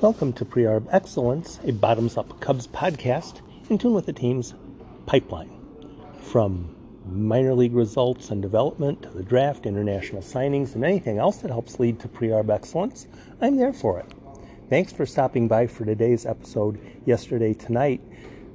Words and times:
Welcome 0.00 0.32
to 0.34 0.46
Pre-Arb 0.46 0.88
Excellence, 0.90 1.60
a 1.62 1.72
bottoms-up 1.72 2.40
Cubs 2.40 2.66
podcast 2.66 3.42
in 3.68 3.76
tune 3.76 3.92
with 3.92 4.06
the 4.06 4.14
team's 4.14 4.54
pipeline. 5.04 5.50
From 6.22 6.74
minor 7.04 7.52
league 7.52 7.74
results 7.74 8.30
and 8.30 8.40
development 8.40 9.02
to 9.02 9.10
the 9.10 9.22
draft, 9.22 9.66
international 9.66 10.22
signings, 10.22 10.74
and 10.74 10.86
anything 10.86 11.18
else 11.18 11.36
that 11.42 11.50
helps 11.50 11.78
lead 11.78 12.00
to 12.00 12.08
Pre-Arb 12.08 12.48
Excellence, 12.48 13.08
I'm 13.42 13.56
there 13.56 13.74
for 13.74 14.00
it. 14.00 14.06
Thanks 14.70 14.90
for 14.90 15.04
stopping 15.04 15.48
by 15.48 15.66
for 15.66 15.84
today's 15.84 16.24
episode 16.24 16.80
yesterday 17.04 17.52
tonight, 17.52 18.00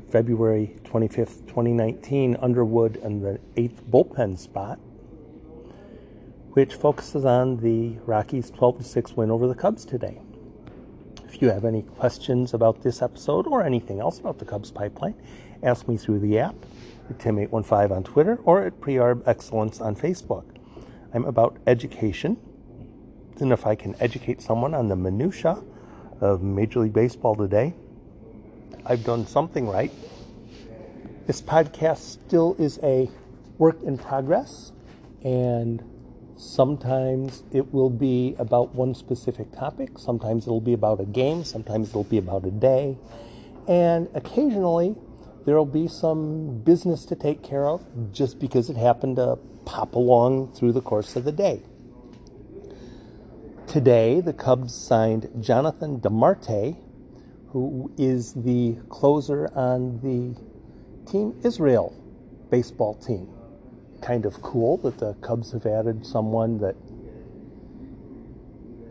February 0.09 0.77
25th, 0.83 1.45
2019, 1.45 2.37
Underwood 2.41 2.95
and 3.03 3.23
the 3.23 3.39
8th 3.55 3.83
bullpen 3.83 4.39
spot, 4.39 4.79
which 6.53 6.73
focuses 6.73 7.23
on 7.23 7.57
the 7.57 7.99
Rockies' 8.07 8.49
12 8.49 8.83
6 8.83 9.11
win 9.15 9.29
over 9.29 9.47
the 9.47 9.53
Cubs 9.53 9.85
today. 9.85 10.23
If 11.35 11.41
you 11.41 11.49
have 11.49 11.65
any 11.65 11.81
questions 11.81 12.53
about 12.53 12.81
this 12.81 13.01
episode 13.01 13.45
or 13.45 13.61
anything 13.61 13.99
else 13.99 14.19
about 14.19 14.39
the 14.39 14.45
Cubs 14.45 14.71
pipeline, 14.71 15.15
ask 15.61 15.85
me 15.85 15.97
through 15.97 16.19
the 16.19 16.39
app 16.39 16.55
at 17.09 17.17
Tim815 17.17 17.91
on 17.91 18.03
Twitter 18.05 18.39
or 18.45 18.63
at 18.63 18.79
Prearb 18.79 19.21
Excellence 19.27 19.81
on 19.81 19.97
Facebook. 19.97 20.45
I'm 21.13 21.25
about 21.25 21.57
education, 21.67 22.37
and 23.41 23.51
if 23.51 23.67
I 23.67 23.75
can 23.75 23.97
educate 23.99 24.41
someone 24.41 24.73
on 24.73 24.87
the 24.87 24.95
minutia 24.95 25.61
of 26.21 26.41
Major 26.41 26.79
League 26.79 26.93
Baseball 26.93 27.35
today, 27.35 27.73
I've 28.85 29.03
done 29.03 29.27
something 29.27 29.67
right. 29.67 29.91
This 31.27 31.41
podcast 31.41 31.97
still 31.97 32.55
is 32.57 32.79
a 32.81 33.09
work 33.57 33.83
in 33.83 33.97
progress, 33.97 34.71
and 35.21 35.83
Sometimes 36.37 37.43
it 37.53 37.73
will 37.73 37.89
be 37.89 38.35
about 38.37 38.75
one 38.75 38.93
specific 38.93 39.53
topic, 39.53 39.97
sometimes 39.97 40.45
it'll 40.45 40.59
be 40.59 40.73
about 40.73 40.99
a 40.99 41.05
game, 41.05 41.45
sometimes 41.45 41.89
it'll 41.89 42.03
be 42.03 42.17
about 42.17 42.45
a 42.45 42.51
day, 42.51 42.97
and 43.69 44.09
occasionally 44.13 44.95
there'll 45.45 45.65
be 45.65 45.87
some 45.87 46.59
business 46.59 47.05
to 47.05 47.15
take 47.15 47.41
care 47.41 47.67
of 47.67 47.85
just 48.11 48.37
because 48.37 48.69
it 48.69 48.75
happened 48.75 49.15
to 49.15 49.37
pop 49.63 49.95
along 49.95 50.51
through 50.51 50.73
the 50.73 50.81
course 50.81 51.15
of 51.15 51.23
the 51.23 51.31
day. 51.31 51.61
Today, 53.65 54.19
the 54.19 54.33
Cubs 54.33 54.75
signed 54.75 55.29
Jonathan 55.39 56.01
DeMarte, 56.01 56.77
who 57.49 57.91
is 57.97 58.33
the 58.33 58.77
closer 58.89 59.49
on 59.55 60.01
the 60.01 60.39
Team 61.09 61.39
Israel 61.43 61.95
baseball 62.49 62.93
team 62.93 63.29
kind 64.01 64.25
of 64.25 64.41
cool 64.41 64.77
that 64.77 64.97
the 64.99 65.13
Cubs 65.15 65.51
have 65.51 65.65
added 65.65 66.05
someone 66.05 66.59
that 66.59 66.75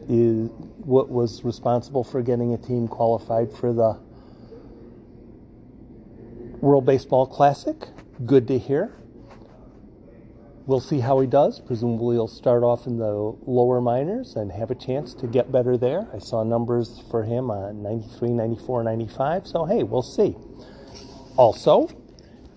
is 0.09 0.51
what 0.79 1.09
was 1.09 1.45
responsible 1.45 2.05
for 2.05 2.23
getting 2.23 2.53
a 2.53 2.59
team 2.59 2.89
qualified 2.89 3.53
for 3.53 3.73
the 3.73 3.99
World 6.61 6.87
Baseball 6.87 7.27
Classic. 7.27 7.77
Good 8.25 8.47
to 8.49 8.59
hear. 8.59 8.93
We'll 10.67 10.81
see 10.81 11.01
how 11.01 11.21
he 11.21 11.27
does. 11.27 11.61
Presumably, 11.61 12.17
he'll 12.17 12.27
start 12.27 12.63
off 12.63 12.87
in 12.87 12.97
the 12.97 13.37
lower 13.47 13.83
minors 13.83 14.35
and 14.35 14.51
have 14.53 14.71
a 14.71 14.75
chance 14.75 15.13
to 15.15 15.27
get 15.27 15.53
better 15.53 15.77
there. 15.77 16.09
I 16.13 16.19
saw 16.19 16.43
numbers 16.43 17.03
for 17.11 17.25
him 17.25 17.51
on 17.51 17.83
93, 17.83 18.31
94, 18.31 18.83
95. 18.83 19.47
So, 19.47 19.67
hey, 19.67 19.83
we'll 19.83 20.01
see. 20.01 20.37
Also, 21.37 21.89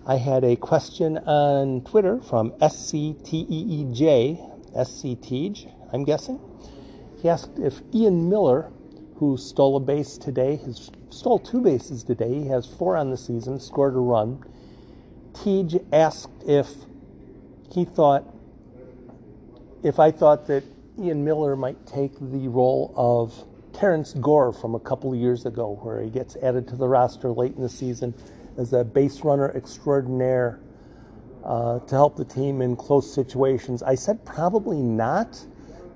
I 0.08 0.16
had 0.16 0.42
a 0.42 0.56
question 0.56 1.18
on 1.18 1.82
Twitter 1.82 2.18
from 2.22 2.52
SCTEEJ, 2.52 3.94
SCTEEJ, 4.74 5.74
I'm 5.92 6.04
guessing. 6.04 6.40
He 7.20 7.28
asked 7.28 7.58
if 7.58 7.82
Ian 7.94 8.30
Miller, 8.30 8.72
who 9.16 9.36
stole 9.36 9.76
a 9.76 9.80
base 9.80 10.16
today, 10.16 10.56
has 10.64 10.90
stole 11.10 11.38
two 11.38 11.60
bases 11.60 12.04
today, 12.04 12.32
he 12.42 12.48
has 12.48 12.64
four 12.64 12.96
on 12.96 13.10
the 13.10 13.18
season, 13.18 13.60
scored 13.60 13.96
a 13.96 13.98
run. 13.98 14.42
Teej 15.34 15.84
asked 15.92 16.42
if 16.46 16.70
he 17.70 17.84
thought, 17.84 18.24
if 19.82 19.98
I 19.98 20.10
thought 20.10 20.46
that 20.46 20.64
Ian 20.98 21.22
Miller 21.22 21.54
might 21.54 21.86
take 21.86 22.14
the 22.18 22.48
role 22.48 22.94
of 22.96 23.44
Terrence 23.74 24.14
Gore 24.14 24.54
from 24.54 24.74
a 24.74 24.80
couple 24.80 25.12
of 25.12 25.18
years 25.18 25.44
ago, 25.44 25.78
where 25.82 26.00
he 26.00 26.08
gets 26.08 26.34
added 26.36 26.66
to 26.68 26.76
the 26.76 26.88
roster 26.88 27.28
late 27.28 27.56
in 27.56 27.60
the 27.60 27.68
season 27.68 28.14
as 28.58 28.72
a 28.72 28.84
base 28.84 29.20
runner 29.20 29.50
extraordinaire 29.56 30.60
uh, 31.44 31.78
to 31.78 31.94
help 31.94 32.16
the 32.16 32.24
team 32.24 32.60
in 32.60 32.76
close 32.76 33.12
situations? 33.12 33.82
I 33.82 33.94
said 33.94 34.24
probably 34.26 34.82
not 34.82 35.46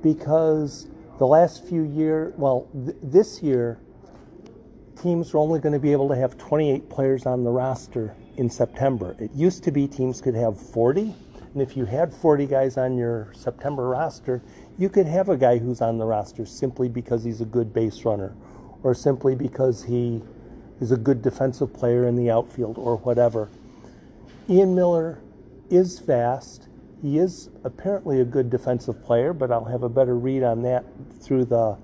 because 0.03 0.89
the 1.19 1.27
last 1.27 1.65
few 1.67 1.83
years, 1.83 2.33
well, 2.37 2.69
th- 2.73 2.97
this 3.03 3.43
year, 3.43 3.79
teams 5.01 5.35
are 5.35 5.39
only 5.39 5.61
going 5.61 5.73
to 5.73 5.79
be 5.79 5.93
able 5.93 6.09
to 6.09 6.17
have 6.17 6.39
28 6.39 6.89
players 6.89 7.27
on 7.27 7.45
the 7.45 7.51
roster 7.51 8.15
in 8.37 8.49
September. 8.49 9.17
It 9.19 9.33
used 9.33 9.65
to 9.65 9.71
be 9.71 9.87
teams 9.89 10.21
could 10.21 10.35
have 10.35 10.59
40, 10.59 11.15
and 11.53 11.63
if 11.63 11.77
you 11.77 11.85
had 11.85 12.15
40 12.15 12.47
guys 12.47 12.77
on 12.77 12.97
your 12.97 13.31
September 13.35 13.89
roster, 13.89 14.43
you 14.79 14.89
could 14.89 15.07
have 15.07 15.29
a 15.29 15.37
guy 15.37 15.59
who's 15.59 15.81
on 15.81 15.99
the 15.99 16.07
roster 16.07 16.47
simply 16.47 16.89
because 16.89 17.25
he's 17.25 17.41
a 17.41 17.45
good 17.45 17.73
base 17.75 18.05
runner 18.05 18.35
or 18.83 18.95
simply 18.95 19.35
because 19.35 19.85
he 19.85 20.23
is 20.83 20.91
a 20.91 20.97
good 20.97 21.23
defensive 21.23 21.73
player 21.73 22.07
in 22.09 22.17
the 22.17 22.29
outfield 22.29 22.77
or 22.77 22.97
whatever. 22.97 23.49
Ian 24.51 24.75
Miller 24.75 25.21
is 25.71 26.01
fast. 26.01 26.67
He 27.01 27.19
is 27.19 27.51
apparently 27.63 28.21
a 28.21 28.25
good 28.25 28.51
defensive 28.51 29.01
player, 29.05 29.33
but 29.33 29.53
I'll 29.53 29.67
have 29.67 29.85
a 29.85 29.89
better 29.89 30.17
read 30.17 30.43
on 30.43 30.63
that 30.63 30.85
through 31.21 31.45
the 31.45 31.79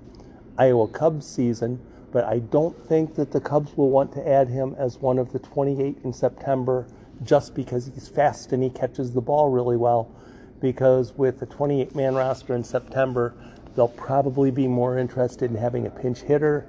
Iowa 0.57 0.89
Cubs 0.89 1.25
season. 1.25 1.79
But 2.11 2.25
I 2.25 2.39
don't 2.39 2.77
think 2.87 3.15
that 3.15 3.31
the 3.31 3.39
Cubs 3.39 3.77
will 3.77 3.89
want 3.89 4.11
to 4.13 4.27
add 4.27 4.49
him 4.49 4.75
as 4.77 4.97
one 4.97 5.17
of 5.17 5.31
the 5.31 5.39
28 5.39 5.99
in 6.03 6.11
September 6.11 6.85
just 7.23 7.55
because 7.55 7.89
he's 7.93 8.09
fast 8.09 8.51
and 8.51 8.61
he 8.61 8.69
catches 8.69 9.13
the 9.13 9.21
ball 9.21 9.49
really 9.49 9.77
well. 9.77 10.11
Because 10.59 11.13
with 11.13 11.39
the 11.39 11.45
28 11.45 11.95
man 11.95 12.15
roster 12.15 12.53
in 12.53 12.65
September, 12.65 13.33
they'll 13.77 13.87
probably 13.87 14.51
be 14.51 14.67
more 14.67 14.97
interested 14.97 15.49
in 15.49 15.55
having 15.55 15.87
a 15.87 15.89
pinch 15.89 16.19
hitter 16.19 16.67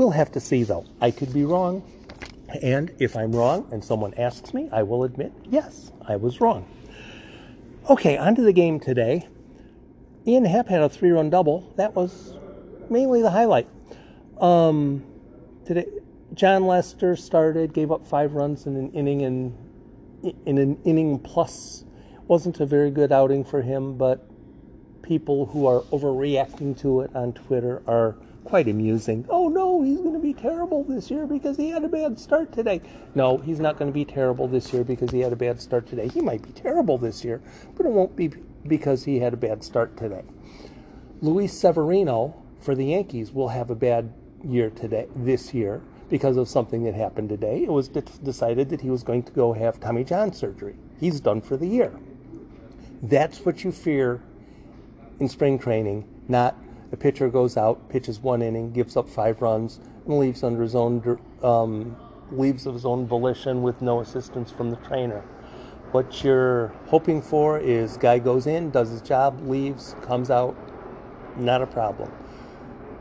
We'll 0.00 0.12
have 0.12 0.32
to 0.32 0.40
see, 0.40 0.62
though. 0.62 0.86
I 0.98 1.10
could 1.10 1.30
be 1.30 1.44
wrong. 1.44 1.82
And 2.62 2.90
if 2.98 3.14
I'm 3.14 3.32
wrong 3.32 3.68
and 3.70 3.84
someone 3.84 4.14
asks 4.14 4.54
me, 4.54 4.66
I 4.72 4.82
will 4.82 5.04
admit, 5.04 5.30
yes, 5.44 5.92
I 6.08 6.16
was 6.16 6.40
wrong. 6.40 6.66
Okay, 7.90 8.16
on 8.16 8.34
to 8.36 8.40
the 8.40 8.54
game 8.54 8.80
today. 8.80 9.28
Ian 10.26 10.46
Happ 10.46 10.68
had 10.68 10.80
a 10.80 10.88
three 10.88 11.10
run 11.10 11.28
double. 11.28 11.70
That 11.76 11.94
was 11.94 12.32
mainly 12.88 13.20
the 13.20 13.30
highlight. 13.30 13.68
Um, 14.40 15.04
today, 15.66 15.84
Jon 16.32 16.64
Lester 16.64 17.14
started, 17.14 17.74
gave 17.74 17.92
up 17.92 18.06
five 18.06 18.32
runs 18.32 18.64
in 18.64 18.76
an 18.76 18.92
inning 18.92 19.20
and 19.20 20.34
in 20.46 20.56
an 20.56 20.78
inning 20.82 21.18
plus. 21.18 21.84
Wasn't 22.26 22.58
a 22.58 22.64
very 22.64 22.90
good 22.90 23.12
outing 23.12 23.44
for 23.44 23.60
him, 23.60 23.98
but 23.98 24.26
people 25.02 25.44
who 25.44 25.66
are 25.66 25.82
overreacting 25.92 26.80
to 26.80 27.02
it 27.02 27.14
on 27.14 27.34
Twitter 27.34 27.82
are 27.86 28.16
quite 28.44 28.68
amusing. 28.68 29.26
Oh 29.28 29.48
no, 29.48 29.82
he's 29.82 29.98
going 29.98 30.14
to 30.14 30.20
be 30.20 30.34
terrible 30.34 30.84
this 30.84 31.10
year 31.10 31.26
because 31.26 31.56
he 31.56 31.70
had 31.70 31.84
a 31.84 31.88
bad 31.88 32.18
start 32.18 32.52
today. 32.52 32.80
No, 33.14 33.38
he's 33.38 33.60
not 33.60 33.78
going 33.78 33.90
to 33.90 33.94
be 33.94 34.04
terrible 34.04 34.48
this 34.48 34.72
year 34.72 34.84
because 34.84 35.10
he 35.10 35.20
had 35.20 35.32
a 35.32 35.36
bad 35.36 35.60
start 35.60 35.86
today. 35.86 36.08
He 36.08 36.20
might 36.20 36.42
be 36.42 36.52
terrible 36.52 36.98
this 36.98 37.24
year, 37.24 37.40
but 37.76 37.86
it 37.86 37.92
won't 37.92 38.16
be 38.16 38.32
because 38.66 39.04
he 39.04 39.20
had 39.20 39.34
a 39.34 39.36
bad 39.36 39.62
start 39.62 39.96
today. 39.96 40.22
Luis 41.20 41.52
Severino 41.52 42.42
for 42.60 42.74
the 42.74 42.86
Yankees 42.86 43.32
will 43.32 43.48
have 43.48 43.70
a 43.70 43.74
bad 43.74 44.12
year 44.42 44.70
today 44.70 45.06
this 45.14 45.52
year 45.54 45.82
because 46.08 46.36
of 46.36 46.48
something 46.48 46.82
that 46.84 46.94
happened 46.94 47.28
today. 47.28 47.62
It 47.62 47.70
was 47.70 47.88
decided 47.88 48.68
that 48.70 48.80
he 48.80 48.90
was 48.90 49.02
going 49.02 49.22
to 49.24 49.32
go 49.32 49.52
have 49.52 49.80
Tommy 49.80 50.04
John 50.04 50.32
surgery. 50.32 50.76
He's 50.98 51.20
done 51.20 51.40
for 51.40 51.56
the 51.56 51.66
year. 51.66 51.92
That's 53.02 53.40
what 53.40 53.64
you 53.64 53.72
fear 53.72 54.20
in 55.18 55.28
spring 55.28 55.58
training, 55.58 56.06
not 56.28 56.56
the 56.90 56.96
pitcher 56.96 57.28
goes 57.28 57.56
out, 57.56 57.88
pitches 57.88 58.20
one 58.20 58.42
inning, 58.42 58.72
gives 58.72 58.96
up 58.96 59.08
five 59.08 59.40
runs, 59.40 59.80
and 60.06 60.18
leaves 60.18 60.42
under 60.42 60.62
his 60.62 60.74
own 60.74 61.18
um, 61.42 61.96
leaves 62.30 62.66
of 62.66 62.74
his 62.74 62.84
own 62.84 63.06
volition 63.06 63.62
with 63.62 63.80
no 63.80 64.00
assistance 64.00 64.50
from 64.50 64.70
the 64.70 64.76
trainer. 64.76 65.20
What 65.92 66.22
you're 66.22 66.68
hoping 66.86 67.20
for 67.20 67.58
is 67.58 67.96
guy 67.96 68.18
goes 68.18 68.46
in, 68.46 68.70
does 68.70 68.90
his 68.90 69.02
job, 69.02 69.40
leaves, 69.40 69.96
comes 70.02 70.30
out, 70.30 70.56
not 71.36 71.62
a 71.62 71.66
problem. 71.66 72.12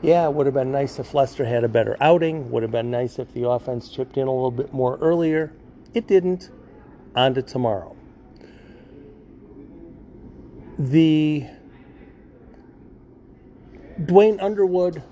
Yeah, 0.01 0.25
it 0.25 0.33
would 0.33 0.45
have 0.45 0.55
been 0.55 0.71
nice 0.71 0.97
if 0.97 1.13
Lester 1.13 1.45
had 1.45 1.63
a 1.63 1.67
better 1.67 1.97
outing. 1.99 2.51
Would 2.51 2.63
have 2.63 2.71
been 2.71 2.89
nice 2.89 3.19
if 3.19 3.33
the 3.33 3.47
offense 3.47 3.89
chipped 3.89 4.17
in 4.17 4.27
a 4.27 4.33
little 4.33 4.51
bit 4.51 4.73
more 4.73 4.97
earlier. 4.99 5.53
It 5.93 6.07
didn't. 6.07 6.49
On 7.15 7.33
to 7.33 7.41
tomorrow. 7.41 7.95
The 10.77 11.47
Duane 14.05 14.39
Underwood 14.39 15.03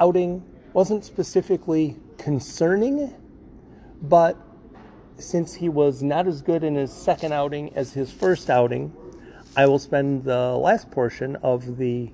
outing 0.00 0.42
wasn't 0.72 1.04
specifically 1.04 1.96
concerning, 2.18 3.14
but 4.02 4.36
since 5.18 5.54
he 5.54 5.68
was 5.68 6.02
not 6.02 6.26
as 6.26 6.42
good 6.42 6.64
in 6.64 6.74
his 6.74 6.92
second 6.92 7.32
outing 7.32 7.72
as 7.76 7.92
his 7.92 8.10
first 8.10 8.50
outing, 8.50 8.92
I 9.56 9.66
will 9.66 9.78
spend 9.78 10.24
the 10.24 10.56
last 10.56 10.90
portion 10.90 11.36
of 11.36 11.76
the 11.76 12.10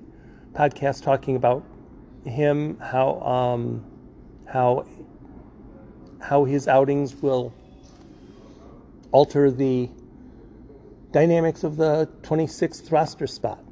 podcast 0.53 1.01
talking 1.01 1.35
about 1.35 1.63
him 2.23 2.77
how 2.79 3.21
um, 3.21 3.83
how 4.45 4.85
how 6.21 6.43
his 6.43 6.67
outings 6.67 7.15
will 7.15 7.53
alter 9.11 9.49
the 9.49 9.89
dynamics 11.11 11.63
of 11.63 11.77
the 11.77 12.07
26th 12.21 12.91
roster 12.91 13.25
spot. 13.25 13.63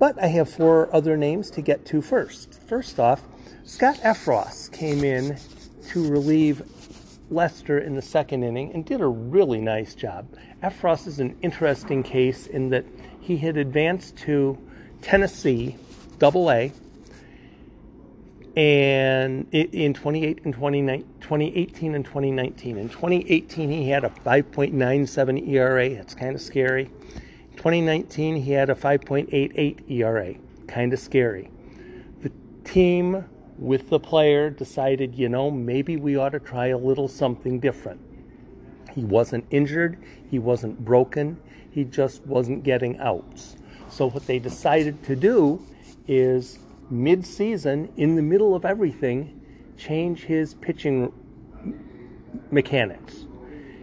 But 0.00 0.20
I 0.20 0.28
have 0.28 0.48
four 0.48 0.92
other 0.96 1.18
names 1.18 1.50
to 1.50 1.60
get 1.60 1.84
to 1.86 2.00
first. 2.00 2.58
First 2.66 2.98
off, 2.98 3.20
Scott 3.64 3.96
Effross 3.96 4.72
came 4.72 5.04
in 5.04 5.36
to 5.90 6.10
relieve 6.10 6.62
Lester 7.30 7.78
in 7.78 7.96
the 7.96 8.02
second 8.02 8.42
inning 8.42 8.72
and 8.72 8.82
did 8.82 9.02
a 9.02 9.06
really 9.06 9.60
nice 9.60 9.94
job. 9.94 10.26
Effross 10.62 11.06
is 11.06 11.20
an 11.20 11.36
interesting 11.42 12.02
case 12.02 12.46
in 12.46 12.70
that 12.70 12.86
he 13.20 13.36
had 13.36 13.58
advanced 13.58 14.16
to 14.16 14.56
Tennessee, 15.02 15.76
Double 16.18 16.50
A, 16.50 16.72
and 18.56 19.46
in 19.52 19.92
28 19.92 20.40
and 20.46 20.54
2018 20.54 21.94
and 21.94 22.04
2019. 22.06 22.78
In 22.78 22.88
2018, 22.88 23.70
he 23.70 23.90
had 23.90 24.04
a 24.04 24.08
5.97 24.08 25.46
ERA. 25.46 25.84
It's 25.84 26.14
kind 26.14 26.34
of 26.34 26.40
scary. 26.40 26.90
In 27.60 27.64
2019, 27.64 28.36
he 28.36 28.52
had 28.52 28.70
a 28.70 28.74
5.88 28.74 29.90
ERA. 29.90 30.34
Kind 30.66 30.94
of 30.94 30.98
scary. 30.98 31.50
The 32.22 32.32
team 32.64 33.26
with 33.58 33.90
the 33.90 34.00
player 34.00 34.48
decided, 34.48 35.14
you 35.14 35.28
know, 35.28 35.50
maybe 35.50 35.98
we 35.98 36.16
ought 36.16 36.30
to 36.30 36.40
try 36.40 36.68
a 36.68 36.78
little 36.78 37.06
something 37.06 37.60
different. 37.60 38.00
He 38.94 39.04
wasn't 39.04 39.44
injured, 39.50 39.98
he 40.30 40.38
wasn't 40.38 40.86
broken, 40.86 41.38
he 41.70 41.84
just 41.84 42.24
wasn't 42.24 42.62
getting 42.62 42.98
outs. 42.98 43.56
So, 43.90 44.08
what 44.08 44.26
they 44.26 44.38
decided 44.38 45.02
to 45.02 45.14
do 45.14 45.62
is 46.08 46.60
mid 46.88 47.26
season, 47.26 47.92
in 47.94 48.16
the 48.16 48.22
middle 48.22 48.54
of 48.54 48.64
everything, 48.64 49.38
change 49.76 50.24
his 50.24 50.54
pitching 50.54 51.12
mechanics. 52.50 53.26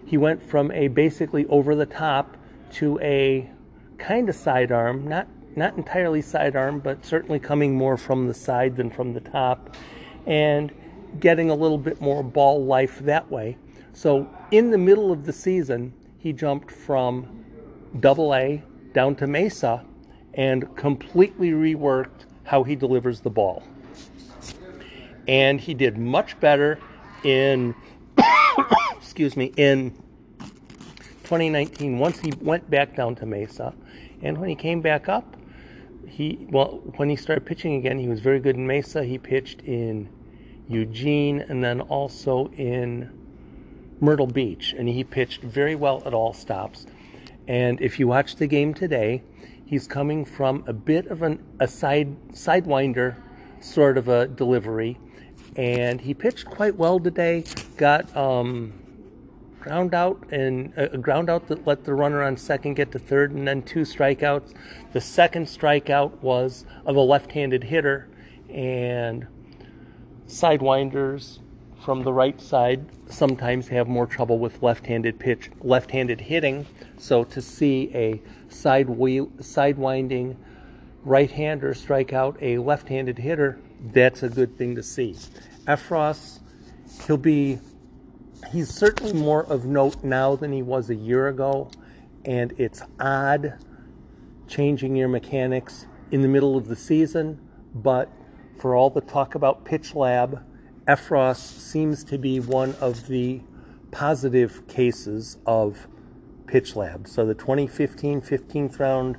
He 0.03 0.17
went 0.17 0.41
from 0.41 0.71
a 0.71 0.87
basically 0.87 1.45
over 1.45 1.75
the 1.75 1.85
top 1.85 2.37
to 2.71 2.99
a 3.01 3.51
kind 3.97 4.29
of 4.29 4.35
sidearm, 4.35 5.07
not 5.07 5.27
not 5.55 5.75
entirely 5.75 6.21
sidearm, 6.21 6.79
but 6.79 7.03
certainly 7.03 7.39
coming 7.39 7.75
more 7.75 7.97
from 7.97 8.27
the 8.27 8.33
side 8.33 8.75
than 8.75 8.91
from 8.91 9.13
the 9.13 9.19
top, 9.19 9.75
and 10.27 10.71
getting 11.19 11.49
a 11.49 11.55
little 11.55 11.79
bit 11.79 11.99
more 11.99 12.23
ball 12.23 12.63
life 12.63 12.99
that 12.99 13.31
way. 13.31 13.57
So 13.91 14.29
in 14.51 14.69
the 14.69 14.77
middle 14.77 15.11
of 15.11 15.25
the 15.25 15.33
season, 15.33 15.93
he 16.19 16.31
jumped 16.31 16.69
from 16.69 17.43
double 17.99 18.35
A 18.35 18.61
down 18.93 19.15
to 19.15 19.25
Mesa 19.25 19.83
and 20.35 20.75
completely 20.75 21.49
reworked 21.51 22.25
how 22.43 22.63
he 22.63 22.75
delivers 22.75 23.21
the 23.21 23.31
ball. 23.31 23.63
And 25.27 25.59
he 25.59 25.73
did 25.73 25.97
much 25.97 26.39
better 26.39 26.79
in 27.23 27.73
excuse 28.95 29.35
me, 29.35 29.51
in 29.57 29.91
2019 31.23 31.97
once 31.97 32.19
he 32.19 32.31
went 32.39 32.69
back 32.69 32.95
down 32.95 33.15
to 33.15 33.25
Mesa. 33.25 33.73
And 34.21 34.37
when 34.37 34.49
he 34.49 34.55
came 34.55 34.81
back 34.81 35.07
up, 35.07 35.35
he 36.07 36.47
well 36.49 36.81
when 36.95 37.09
he 37.09 37.15
started 37.15 37.45
pitching 37.45 37.75
again, 37.75 37.99
he 37.99 38.07
was 38.07 38.19
very 38.19 38.39
good 38.39 38.55
in 38.55 38.65
Mesa. 38.65 39.03
He 39.03 39.17
pitched 39.17 39.61
in 39.61 40.09
Eugene 40.67 41.39
and 41.39 41.63
then 41.63 41.81
also 41.81 42.47
in 42.51 43.11
Myrtle 43.99 44.27
Beach, 44.27 44.73
and 44.77 44.87
he 44.89 45.03
pitched 45.03 45.41
very 45.41 45.75
well 45.75 46.01
at 46.05 46.13
all 46.13 46.33
stops. 46.33 46.85
And 47.47 47.79
if 47.81 47.99
you 47.99 48.07
watch 48.07 48.35
the 48.35 48.47
game 48.47 48.73
today, 48.73 49.23
he's 49.65 49.87
coming 49.87 50.25
from 50.25 50.63
a 50.67 50.73
bit 50.73 51.07
of 51.07 51.21
an, 51.21 51.43
a 51.59 51.67
side 51.67 52.15
sidewinder 52.31 53.15
sort 53.59 53.97
of 53.97 54.07
a 54.07 54.27
delivery, 54.27 54.99
and 55.55 56.01
he 56.01 56.13
pitched 56.13 56.45
quite 56.45 56.75
well 56.75 56.99
today. 56.99 57.43
Got 57.77 58.15
um, 58.15 58.73
ground 59.59 59.93
out 59.93 60.23
and 60.31 60.73
a 60.77 60.93
uh, 60.93 60.97
ground 60.97 61.29
out 61.29 61.47
that 61.47 61.65
let 61.65 61.83
the 61.83 61.93
runner 61.93 62.23
on 62.23 62.37
second 62.37 62.75
get 62.75 62.91
to 62.91 62.99
third, 62.99 63.31
and 63.31 63.47
then 63.47 63.61
two 63.61 63.81
strikeouts. 63.81 64.53
The 64.93 65.01
second 65.01 65.45
strikeout 65.45 66.21
was 66.21 66.65
of 66.85 66.95
a 66.95 67.01
left-handed 67.01 67.65
hitter, 67.65 68.07
and 68.49 69.27
sidewinders 70.27 71.39
from 71.83 72.03
the 72.03 72.13
right 72.13 72.39
side 72.41 72.85
sometimes 73.09 73.69
have 73.69 73.87
more 73.87 74.05
trouble 74.05 74.39
with 74.39 74.61
left-handed 74.61 75.19
pitch, 75.19 75.49
left-handed 75.61 76.21
hitting. 76.21 76.65
So 76.97 77.23
to 77.25 77.41
see 77.41 77.89
a 77.93 78.21
side 78.49 78.89
wheel, 78.89 79.27
sidewinding 79.37 80.35
right-hander 81.03 81.73
strike 81.73 82.11
out 82.13 82.37
a 82.41 82.57
left-handed 82.57 83.19
hitter, 83.19 83.59
that's 83.81 84.23
a 84.23 84.29
good 84.29 84.57
thing 84.57 84.75
to 84.75 84.83
see. 84.83 85.15
Effross, 85.65 86.39
he'll 87.05 87.17
be 87.17 87.59
he's 88.51 88.69
certainly 88.69 89.13
more 89.13 89.43
of 89.43 89.65
note 89.65 90.03
now 90.03 90.35
than 90.35 90.51
he 90.51 90.61
was 90.61 90.89
a 90.89 90.95
year 90.95 91.27
ago, 91.27 91.69
and 92.23 92.53
it's 92.57 92.81
odd 92.99 93.53
changing 94.47 94.95
your 94.95 95.07
mechanics 95.07 95.85
in 96.11 96.21
the 96.21 96.27
middle 96.27 96.55
of 96.55 96.67
the 96.67 96.75
season, 96.75 97.39
but 97.73 98.09
for 98.59 98.75
all 98.75 98.89
the 98.89 99.01
talk 99.01 99.35
about 99.35 99.65
pitch 99.65 99.93
lab, 99.93 100.43
Effross 100.87 101.37
seems 101.37 102.03
to 102.05 102.17
be 102.17 102.39
one 102.39 102.75
of 102.79 103.07
the 103.07 103.41
positive 103.91 104.67
cases 104.67 105.37
of 105.45 105.87
pitch 106.45 106.75
lab. 106.75 107.07
So 107.07 107.25
the 107.25 107.33
2015 107.33 108.21
15th 108.21 108.79
round 108.79 109.17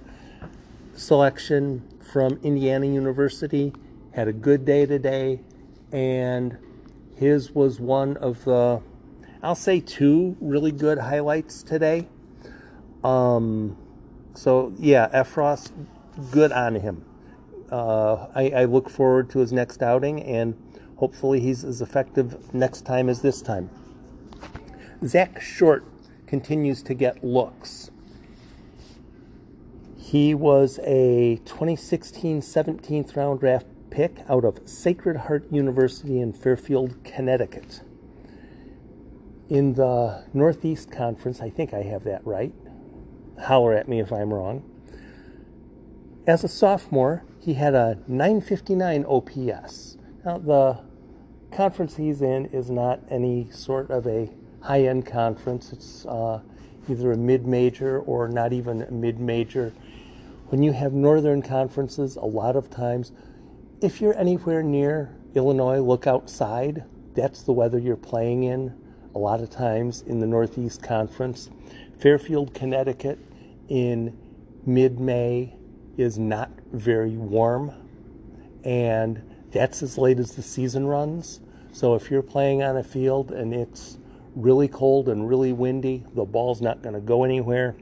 selection 0.94 1.86
from 2.00 2.40
Indiana 2.42 2.86
University 2.86 3.72
had 4.12 4.28
a 4.28 4.32
good 4.32 4.64
day 4.64 4.86
today, 4.86 5.40
and 5.92 6.56
his 7.16 7.54
was 7.54 7.78
one 7.78 8.16
of 8.16 8.44
the 8.44 8.80
I'll 9.42 9.54
say 9.54 9.80
two 9.80 10.36
really 10.40 10.72
good 10.72 10.98
highlights 10.98 11.62
today. 11.62 12.08
Um, 13.04 13.76
so 14.34 14.72
yeah, 14.78 15.08
Effross, 15.10 15.70
good 16.32 16.50
on 16.50 16.74
him. 16.74 17.04
Uh, 17.70 18.26
I, 18.34 18.50
I 18.50 18.64
look 18.64 18.90
forward 18.90 19.30
to 19.30 19.38
his 19.38 19.52
next 19.52 19.82
outing, 19.82 20.22
and 20.22 20.54
hopefully 20.96 21.40
he's 21.40 21.64
as 21.64 21.80
effective 21.80 22.52
next 22.52 22.84
time 22.84 23.08
as 23.08 23.22
this 23.22 23.40
time. 23.40 23.70
Zack 25.04 25.40
Short 25.40 25.84
continues 26.26 26.82
to 26.82 26.94
get 26.94 27.22
looks. 27.22 27.92
He 29.96 30.34
was 30.34 30.80
a 30.82 31.36
2016 31.44 32.40
17th 32.40 33.14
round 33.14 33.40
draft 33.40 33.66
pick 33.90 34.24
out 34.28 34.44
of 34.44 34.68
Sacred 34.68 35.16
Heart 35.16 35.46
University 35.52 36.20
in 36.20 36.32
Fairfield, 36.32 37.04
Connecticut 37.04 37.82
in 39.48 39.74
the 39.74 40.24
Northeast 40.34 40.90
Conference, 40.90 41.40
I 41.40 41.50
think 41.50 41.72
I 41.72 41.82
have 41.82 42.04
that 42.04 42.26
right. 42.26 42.52
Holler 43.46 43.74
at 43.74 43.88
me 43.88 44.00
if 44.00 44.12
I'm 44.12 44.32
wrong. 44.32 44.62
As 46.26 46.44
a 46.44 46.48
sophomore, 46.48 47.24
he 47.40 47.54
had 47.54 47.74
a 47.74 47.98
959 48.06 49.06
OPS. 49.06 49.96
Now, 50.24 50.38
the 50.38 50.80
conference 51.50 51.96
he's 51.96 52.20
in 52.20 52.46
is 52.46 52.68
not 52.70 53.00
any 53.08 53.50
sort 53.50 53.90
of 53.90 54.06
a 54.06 54.30
high 54.60 54.82
end 54.82 55.06
conference. 55.06 55.72
It's 55.72 56.04
uh, 56.04 56.40
either 56.88 57.12
a 57.12 57.16
mid 57.16 57.46
major 57.46 58.00
or 58.00 58.28
not 58.28 58.52
even 58.52 58.82
a 58.82 58.90
mid 58.90 59.18
major. 59.18 59.72
When 60.48 60.62
you 60.62 60.72
have 60.72 60.92
northern 60.92 61.40
conferences, 61.40 62.16
a 62.16 62.26
lot 62.26 62.56
of 62.56 62.68
times, 62.68 63.12
if 63.80 64.00
you're 64.00 64.18
anywhere 64.18 64.62
near 64.62 65.16
Illinois, 65.34 65.80
look 65.80 66.06
outside. 66.06 66.84
That's 67.14 67.42
the 67.42 67.52
weather 67.52 67.78
you're 67.78 67.96
playing 67.96 68.42
in 68.44 68.74
a 69.14 69.18
lot 69.18 69.40
of 69.40 69.50
times 69.50 70.02
in 70.02 70.20
the 70.20 70.26
Northeast 70.26 70.82
Conference. 70.82 71.50
Fairfield, 71.98 72.54
Connecticut 72.54 73.18
in 73.68 74.16
mid 74.64 75.00
May 75.00 75.54
is 75.96 76.18
not 76.18 76.50
very 76.72 77.16
warm, 77.16 77.72
and 78.64 79.22
that's 79.50 79.82
as 79.82 79.98
late 79.98 80.18
as 80.18 80.32
the 80.32 80.42
season 80.42 80.86
runs. 80.86 81.40
So 81.72 81.94
if 81.94 82.10
you're 82.10 82.22
playing 82.22 82.62
on 82.62 82.76
a 82.76 82.84
field 82.84 83.30
and 83.30 83.54
it's 83.54 83.98
really 84.34 84.68
cold 84.68 85.08
and 85.08 85.28
really 85.28 85.52
windy, 85.52 86.04
the 86.14 86.24
ball's 86.24 86.60
not 86.60 86.82
going 86.82 86.94
to 86.94 87.00
go 87.00 87.24
anywhere. 87.24 87.76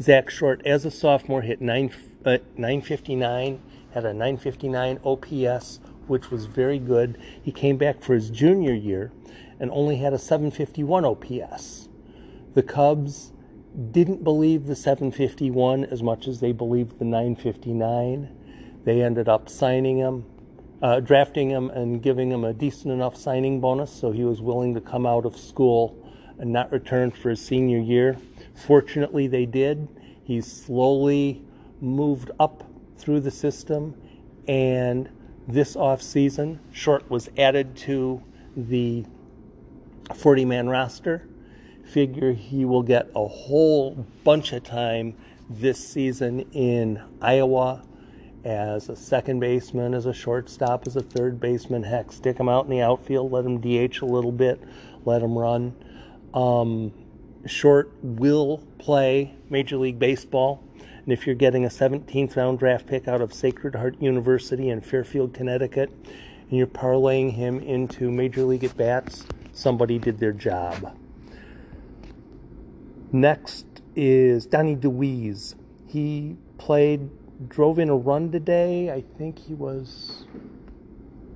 Zack 0.00 0.30
Short, 0.30 0.62
as 0.64 0.84
a 0.84 0.90
sophomore, 0.90 1.42
hit 1.42 1.60
9, 1.60 1.92
uh, 2.24 2.38
959, 2.56 3.60
had 3.92 4.04
a 4.04 4.12
959 4.12 5.00
OPS, 5.04 5.80
which 6.06 6.30
was 6.30 6.46
very 6.46 6.78
good. 6.78 7.20
He 7.42 7.52
came 7.52 7.76
back 7.76 8.02
for 8.02 8.14
his 8.14 8.30
junior 8.30 8.74
year 8.74 9.10
and 9.60 9.70
only 9.70 9.96
had 9.96 10.12
a 10.12 10.18
751 10.18 11.04
OPS. 11.04 11.88
The 12.54 12.62
Cubs 12.62 13.32
didn't 13.92 14.24
believe 14.24 14.66
the 14.66 14.74
751 14.74 15.84
as 15.84 16.02
much 16.02 16.26
as 16.26 16.40
they 16.40 16.50
believed 16.50 16.98
the 16.98 17.04
959. 17.04 18.36
They 18.84 19.02
ended 19.02 19.28
up 19.28 19.48
signing 19.48 19.98
him, 19.98 20.24
uh, 20.82 21.00
drafting 21.00 21.50
him, 21.50 21.70
and 21.70 22.02
giving 22.02 22.32
him 22.32 22.42
a 22.42 22.52
decent 22.52 22.92
enough 22.92 23.16
signing 23.16 23.60
bonus, 23.60 23.92
so 23.92 24.10
he 24.10 24.24
was 24.24 24.40
willing 24.40 24.74
to 24.74 24.80
come 24.80 25.06
out 25.06 25.26
of 25.26 25.36
school 25.36 25.96
and 26.38 26.52
not 26.52 26.72
return 26.72 27.10
for 27.10 27.28
his 27.30 27.44
senior 27.44 27.78
year. 27.78 28.16
Fortunately, 28.54 29.26
they 29.26 29.46
did. 29.46 29.88
He 30.24 30.40
slowly 30.40 31.44
moved 31.80 32.30
up 32.40 32.64
through 32.96 33.20
the 33.20 33.30
system 33.30 33.94
and 34.48 35.08
this 35.46 35.76
off 35.76 36.02
season. 36.02 36.60
Short 36.72 37.08
was 37.10 37.28
added 37.36 37.76
to 37.78 38.22
the 38.56 39.04
40 40.14 40.44
man 40.44 40.68
roster. 40.68 41.26
Figure 41.84 42.32
he 42.32 42.64
will 42.64 42.82
get 42.82 43.10
a 43.16 43.26
whole 43.26 44.06
bunch 44.22 44.52
of 44.52 44.62
time 44.62 45.16
this 45.48 45.86
season 45.86 46.40
in 46.52 47.02
Iowa 47.20 47.82
as 48.44 48.88
a 48.88 48.96
second 48.96 49.40
baseman, 49.40 49.92
as 49.92 50.06
a 50.06 50.14
shortstop, 50.14 50.86
as 50.86 50.96
a 50.96 51.02
third 51.02 51.40
baseman. 51.40 51.82
Heck, 51.82 52.12
stick 52.12 52.38
him 52.38 52.48
out 52.48 52.64
in 52.64 52.70
the 52.70 52.80
outfield, 52.80 53.32
let 53.32 53.44
him 53.44 53.60
DH 53.60 54.00
a 54.02 54.06
little 54.06 54.32
bit, 54.32 54.60
let 55.04 55.22
him 55.22 55.36
run. 55.36 55.74
Um, 56.32 56.92
Short 57.46 57.92
will 58.02 58.58
play 58.78 59.34
Major 59.48 59.78
League 59.78 59.98
Baseball. 59.98 60.62
And 60.78 61.12
if 61.12 61.26
you're 61.26 61.34
getting 61.34 61.64
a 61.64 61.68
17th 61.68 62.36
round 62.36 62.58
draft 62.58 62.86
pick 62.86 63.08
out 63.08 63.22
of 63.22 63.32
Sacred 63.32 63.74
Heart 63.74 64.00
University 64.00 64.68
in 64.68 64.82
Fairfield, 64.82 65.32
Connecticut, 65.32 65.90
and 65.90 66.58
you're 66.58 66.66
parlaying 66.66 67.32
him 67.32 67.58
into 67.60 68.10
Major 68.10 68.42
League 68.42 68.64
at 68.64 68.76
bats, 68.76 69.24
somebody 69.52 69.98
did 69.98 70.18
their 70.18 70.32
job. 70.32 70.96
Next 73.12 73.66
is 73.96 74.46
Donnie 74.46 74.76
Dewees. 74.76 75.54
He 75.86 76.36
played, 76.58 77.10
drove 77.48 77.78
in 77.78 77.88
a 77.88 77.96
run 77.96 78.30
today. 78.30 78.92
I 78.92 79.02
think 79.18 79.38
he 79.38 79.54
was 79.54 80.24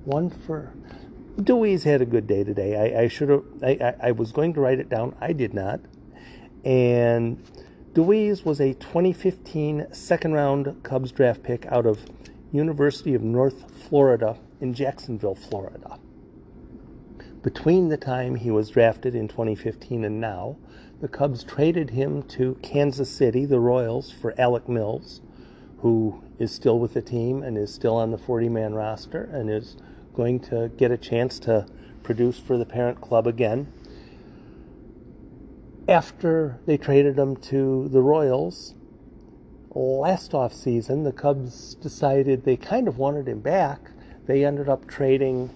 one 0.05 0.29
for. 0.29 0.73
Dewees 1.37 1.83
had 1.83 2.01
a 2.01 2.05
good 2.05 2.27
day 2.27 2.43
today. 2.43 2.93
I, 2.95 3.01
I 3.03 3.07
should 3.09 3.29
have. 3.29 3.43
I, 3.61 3.71
I, 3.81 4.07
I 4.07 4.11
was 4.11 4.31
going 4.31 4.53
to 4.53 4.61
write 4.61 4.79
it 4.79 4.87
down. 4.87 5.15
I 5.19 5.33
did 5.33 5.53
not. 5.53 5.81
And 6.63 7.43
Dewees 7.93 8.45
was 8.45 8.61
a 8.61 8.73
2015 8.73 9.87
second 9.91 10.33
round 10.33 10.81
Cubs 10.83 11.11
draft 11.11 11.43
pick 11.43 11.65
out 11.67 11.85
of 11.85 12.05
University 12.51 13.13
of 13.13 13.21
North 13.21 13.69
Florida 13.89 14.37
in 14.61 14.73
Jacksonville, 14.73 15.35
Florida. 15.35 15.99
Between 17.45 17.87
the 17.87 17.97
time 17.97 18.35
he 18.35 18.51
was 18.51 18.71
drafted 18.71 19.15
in 19.15 19.29
2015 19.29 20.03
and 20.03 20.19
now, 20.19 20.57
the 20.99 21.07
Cubs 21.07 21.43
traded 21.43 21.91
him 21.91 22.23
to 22.23 22.55
Kansas 22.61 23.09
City, 23.09 23.45
the 23.45 23.59
Royals, 23.59 24.11
for 24.11 24.33
Alec 24.37 24.67
Mills, 24.67 25.21
who 25.79 26.23
is 26.39 26.51
still 26.51 26.79
with 26.79 26.93
the 26.93 27.01
team 27.01 27.41
and 27.41 27.57
is 27.57 27.73
still 27.73 27.95
on 27.95 28.11
the 28.11 28.17
40 28.17 28.49
man 28.49 28.73
roster 28.73 29.23
and 29.31 29.49
is 29.49 29.77
going 30.13 30.41
to 30.41 30.69
get 30.75 30.91
a 30.91 30.97
chance 30.97 31.39
to 31.39 31.67
produce 32.03 32.39
for 32.39 32.57
the 32.57 32.65
parent 32.65 32.99
club 32.99 33.27
again 33.27 33.71
after 35.87 36.59
they 36.65 36.77
traded 36.77 37.17
him 37.17 37.35
to 37.35 37.87
the 37.89 38.01
Royals 38.01 38.73
last 39.73 40.33
off 40.33 40.53
season, 40.53 41.03
the 41.03 41.11
Cubs 41.11 41.75
decided 41.75 42.43
they 42.43 42.55
kind 42.55 42.87
of 42.87 42.97
wanted 42.97 43.27
him 43.27 43.41
back. 43.41 43.91
They 44.25 44.45
ended 44.45 44.69
up 44.69 44.87
trading 44.87 45.49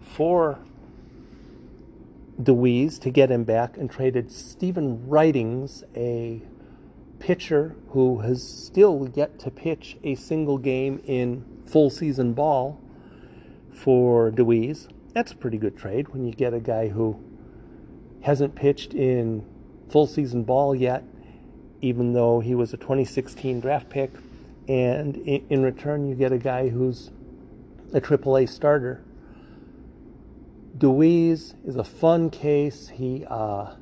for 0.00 0.58
Dewees 2.40 2.98
to 3.00 3.10
get 3.10 3.30
him 3.30 3.44
back 3.44 3.76
and 3.76 3.90
traded 3.90 4.32
Stephen 4.32 5.06
Ridings, 5.06 5.84
a 5.94 6.42
pitcher 7.18 7.76
who 7.90 8.20
has 8.20 8.42
still 8.42 9.10
yet 9.14 9.38
to 9.40 9.50
pitch 9.50 9.98
a 10.02 10.14
single 10.14 10.58
game 10.58 11.02
in 11.04 11.44
full 11.66 11.90
season 11.90 12.32
ball 12.32 12.80
for 13.70 14.30
Dewees. 14.30 14.88
That's 15.12 15.32
a 15.32 15.36
pretty 15.36 15.58
good 15.58 15.76
trade 15.76 16.08
when 16.08 16.24
you 16.24 16.32
get 16.32 16.54
a 16.54 16.60
guy 16.60 16.88
who 16.88 17.22
hasn't 18.22 18.54
pitched 18.54 18.94
in 18.94 19.44
full 19.88 20.06
season 20.06 20.44
ball 20.44 20.74
yet, 20.74 21.04
even 21.80 22.12
though 22.12 22.40
he 22.40 22.54
was 22.54 22.72
a 22.72 22.76
2016 22.76 23.60
draft 23.60 23.90
pick. 23.90 24.12
And 24.68 25.16
in, 25.16 25.62
return, 25.62 26.08
you 26.08 26.14
get 26.14 26.32
a 26.32 26.38
guy 26.38 26.68
who's 26.68 27.10
a 27.92 28.00
AAA 28.00 28.48
starter. 28.48 29.02
Dewees 30.80 31.54
is 31.66 31.76
a 31.76 31.84
fun 31.84 32.30
case. 32.30 32.88
He 32.88 33.26
uh, 33.28 33.74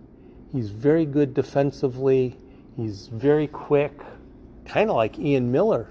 he's 0.52 0.70
very 0.70 1.06
good 1.06 1.32
defensively. 1.32 2.36
He's 2.76 3.06
very 3.06 3.46
quick, 3.46 4.00
kind 4.64 4.90
of 4.90 4.96
like 4.96 5.16
Ian 5.16 5.52
Miller. 5.52 5.88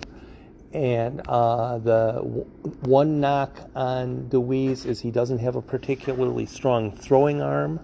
And 0.73 1.21
uh, 1.29 1.77
the 1.77 2.11
w- 2.15 2.43
one 2.81 3.21
knock 3.21 3.69
on 3.73 4.27
Dewees 4.29 4.85
is 4.85 4.99
he 4.99 5.09
doesn't 5.09 5.39
have 5.39 5.55
a 5.55 5.61
particularly 5.61 6.45
strong 6.45 6.91
throwing 6.91 7.41
arm. 7.41 7.79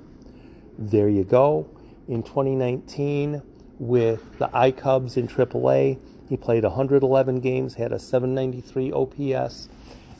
There 0.78 1.08
you 1.08 1.24
go 1.24 1.70
in 2.10 2.24
2019 2.24 3.42
with 3.80 4.38
the 4.38 4.50
I 4.54 4.72
Cubs 4.72 5.16
in 5.16 5.30
AAA. 5.30 5.98
He 6.28 6.36
played 6.36 6.66
111 6.66 7.40
games, 7.40 7.76
had 7.76 7.94
a 7.94 8.00
793 8.00 8.92
OPS, 8.92 9.70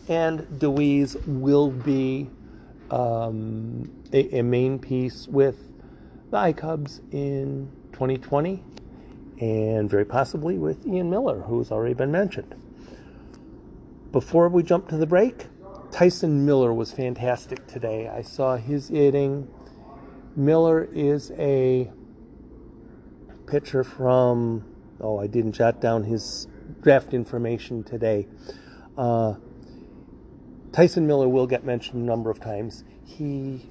and 0.08 0.40
Dewees 0.58 1.22
will 1.28 1.70
be 1.70 2.30
um, 2.92 3.92
a, 4.12 4.40
a, 4.40 4.44
main 4.44 4.80
piece 4.80 5.28
with 5.28 5.58
the 6.30 6.38
iCubs 6.38 7.00
in 7.12 7.72
2020, 7.94 8.64
and 9.40 9.90
very 9.90 10.06
possibly 10.06 10.58
with 10.58 10.86
Ian 10.86 11.10
Miller, 11.10 11.42
who's 11.42 11.72
already 11.72 11.94
been 11.94 12.12
mentioned. 12.12 12.56
Before 14.12 14.48
we 14.50 14.64
jump 14.64 14.90
to 14.90 14.98
the 14.98 15.08
break, 15.08 15.48
Tyson 15.92 16.46
Miller 16.46 16.74
was 16.74 16.92
fantastic 16.92 17.68
today. 17.68 18.08
I 18.08 18.22
saw 18.22 18.58
his 18.58 18.90
inning 18.90 19.48
Miller 20.36 20.84
is 20.92 21.32
a 21.38 21.92
pitcher 23.46 23.84
from, 23.84 24.66
oh, 25.00 25.20
I 25.20 25.28
didn't 25.28 25.52
jot 25.52 25.80
down 25.80 26.04
his 26.04 26.48
draft 26.82 27.14
information 27.14 27.84
today. 27.84 28.28
Uh, 28.98 29.36
Tyson 30.74 31.06
Miller 31.06 31.30
will 31.30 31.46
get 31.46 31.64
mentioned 31.64 32.02
a 32.02 32.06
number 32.06 32.32
of 32.32 32.40
times. 32.40 32.84
He 33.06 33.70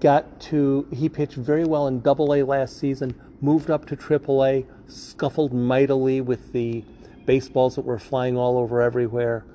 got 0.00 0.40
to, 0.42 0.86
he 0.92 1.08
pitched 1.08 1.36
very 1.36 1.64
well 1.64 1.86
in 1.86 2.00
double 2.02 2.34
A 2.34 2.42
last 2.42 2.78
season, 2.78 3.18
moved 3.40 3.70
up 3.70 3.86
to 3.86 3.96
triple 3.96 4.44
A, 4.44 4.66
scuffled 4.86 5.54
mightily 5.54 6.20
with 6.20 6.52
the 6.52 6.84
baseballs 7.24 7.76
that 7.76 7.86
were 7.86 7.98
flying 7.98 8.36
all 8.36 8.58
over 8.58 8.82
everywhere. 8.82 9.46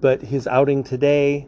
But 0.00 0.22
his 0.22 0.46
outing 0.46 0.82
today, 0.82 1.46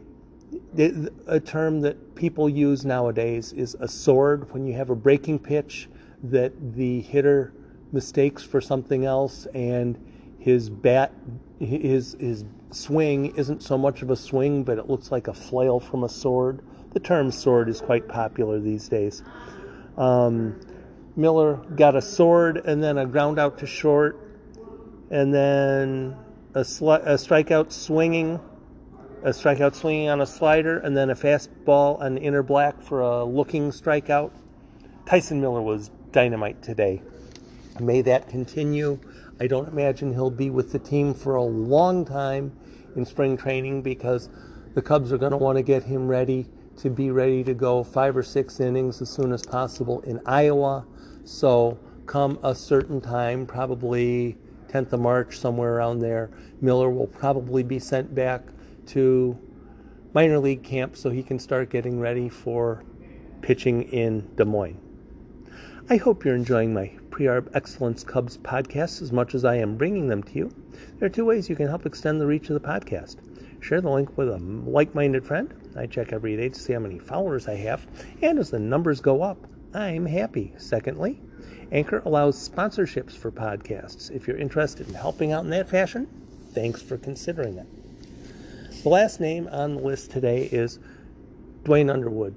a 1.27 1.39
term 1.39 1.81
that 1.81 2.13
people 2.13 2.47
use 2.47 2.85
nowadays 2.85 3.51
is 3.51 3.75
a 3.79 3.87
sword 3.87 4.53
when 4.53 4.67
you 4.67 4.73
have 4.75 4.91
a 4.91 4.95
breaking 4.95 5.39
pitch 5.39 5.89
that 6.21 6.75
the 6.75 7.01
hitter 7.01 7.51
mistakes 7.91 8.43
for 8.43 8.61
something 8.61 9.05
else 9.05 9.47
and 9.55 9.97
his 10.39 10.69
bat 10.69 11.13
his 11.59 12.15
his 12.19 12.45
swing 12.71 13.35
isn't 13.35 13.63
so 13.63 13.77
much 13.77 14.01
of 14.01 14.09
a 14.09 14.15
swing 14.15 14.63
but 14.63 14.77
it 14.77 14.89
looks 14.89 15.11
like 15.11 15.27
a 15.27 15.33
flail 15.33 15.79
from 15.79 16.03
a 16.03 16.09
sword 16.09 16.61
the 16.93 16.99
term 16.99 17.31
sword 17.31 17.69
is 17.69 17.81
quite 17.81 18.07
popular 18.07 18.59
these 18.59 18.87
days 18.87 19.23
um, 19.97 20.59
miller 21.15 21.55
got 21.75 21.95
a 21.95 22.01
sword 22.01 22.57
and 22.65 22.83
then 22.83 22.97
a 22.97 23.05
ground 23.05 23.39
out 23.39 23.57
to 23.57 23.65
short 23.65 24.19
and 25.09 25.33
then 25.33 26.15
a, 26.53 26.61
sli- 26.61 27.05
a 27.05 27.13
strikeout 27.13 27.71
swinging 27.71 28.39
a 29.23 29.29
strikeout 29.29 29.75
swinging 29.75 30.09
on 30.09 30.21
a 30.21 30.25
slider, 30.25 30.77
and 30.77 30.95
then 30.95 31.09
a 31.09 31.15
fastball 31.15 31.99
on 31.99 32.17
inner 32.17 32.43
black 32.43 32.81
for 32.81 33.01
a 33.01 33.23
looking 33.23 33.71
strikeout. 33.71 34.31
Tyson 35.05 35.41
Miller 35.41 35.61
was 35.61 35.89
dynamite 36.11 36.61
today. 36.61 37.01
May 37.79 38.01
that 38.03 38.29
continue. 38.29 38.99
I 39.39 39.47
don't 39.47 39.67
imagine 39.67 40.13
he'll 40.13 40.31
be 40.31 40.49
with 40.49 40.71
the 40.71 40.79
team 40.79 41.13
for 41.13 41.35
a 41.35 41.43
long 41.43 42.05
time 42.05 42.57
in 42.95 43.05
spring 43.05 43.37
training 43.37 43.83
because 43.83 44.29
the 44.73 44.81
Cubs 44.81 45.13
are 45.13 45.17
going 45.17 45.31
to 45.31 45.37
want 45.37 45.57
to 45.57 45.63
get 45.63 45.83
him 45.83 46.07
ready 46.07 46.47
to 46.77 46.89
be 46.89 47.11
ready 47.11 47.43
to 47.43 47.53
go 47.53 47.83
five 47.83 48.15
or 48.15 48.23
six 48.23 48.59
innings 48.59 49.01
as 49.01 49.09
soon 49.09 49.31
as 49.31 49.43
possible 49.43 50.01
in 50.01 50.19
Iowa. 50.25 50.85
So, 51.23 51.79
come 52.05 52.39
a 52.43 52.55
certain 52.55 53.01
time, 53.01 53.45
probably 53.45 54.37
10th 54.69 54.93
of 54.93 54.99
March, 54.99 55.37
somewhere 55.37 55.75
around 55.75 55.99
there, 55.99 56.29
Miller 56.61 56.89
will 56.89 57.07
probably 57.07 57.63
be 57.63 57.79
sent 57.79 58.13
back 58.15 58.43
to 58.87 59.37
minor 60.13 60.39
league 60.39 60.63
camp 60.63 60.95
so 60.95 61.09
he 61.09 61.23
can 61.23 61.37
start 61.39 61.69
getting 61.69 61.99
ready 61.99 62.29
for 62.29 62.83
pitching 63.41 63.83
in 63.83 64.33
Des 64.35 64.45
Moines. 64.45 64.79
I 65.89 65.97
hope 65.97 66.25
you're 66.25 66.35
enjoying 66.35 66.73
my 66.73 66.91
Pre-Arb 67.17 67.49
Excellence 67.55 68.03
Cubs 68.03 68.37
podcasts 68.37 69.01
as 69.01 69.11
much 69.11 69.33
as 69.33 69.43
I 69.43 69.55
am 69.55 69.75
bringing 69.75 70.07
them 70.07 70.21
to 70.21 70.35
you. 70.35 70.53
There 70.99 71.07
are 71.07 71.09
two 71.09 71.25
ways 71.25 71.49
you 71.49 71.55
can 71.55 71.67
help 71.67 71.87
extend 71.87 72.21
the 72.21 72.27
reach 72.27 72.51
of 72.51 72.53
the 72.53 72.67
podcast. 72.67 73.15
Share 73.59 73.81
the 73.81 73.89
link 73.89 74.15
with 74.19 74.29
a 74.29 74.37
like-minded 74.37 75.25
friend. 75.25 75.51
I 75.75 75.87
check 75.87 76.13
every 76.13 76.37
day 76.37 76.49
to 76.49 76.59
see 76.59 76.73
how 76.73 76.79
many 76.79 76.99
followers 76.99 77.47
I 77.47 77.55
have, 77.55 77.87
and 78.21 78.37
as 78.37 78.51
the 78.51 78.59
numbers 78.59 79.01
go 79.01 79.23
up, 79.23 79.47
I'm 79.73 80.05
happy. 80.05 80.53
Secondly, 80.57 81.19
Anchor 81.71 82.03
allows 82.05 82.47
sponsorships 82.47 83.13
for 83.13 83.31
podcasts. 83.31 84.11
If 84.11 84.27
you're 84.27 84.37
interested 84.37 84.87
in 84.87 84.93
helping 84.93 85.31
out 85.31 85.43
in 85.43 85.49
that 85.49 85.67
fashion, 85.67 86.07
thanks 86.53 86.83
for 86.83 86.99
considering 86.99 87.57
it. 87.57 88.83
The 88.83 88.89
last 88.89 89.19
name 89.19 89.49
on 89.51 89.73
the 89.73 89.81
list 89.81 90.11
today 90.11 90.43
is 90.51 90.77
Duane 91.63 91.89
Underwood. 91.89 92.35